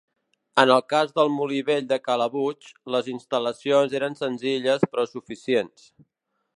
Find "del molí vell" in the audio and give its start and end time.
1.19-1.91